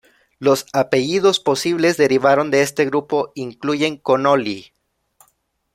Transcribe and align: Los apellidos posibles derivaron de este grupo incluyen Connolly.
Los 0.39 0.65
apellidos 0.73 1.39
posibles 1.39 1.95
derivaron 1.95 2.49
de 2.49 2.63
este 2.63 2.85
grupo 2.85 3.31
incluyen 3.35 3.97
Connolly. 3.97 4.73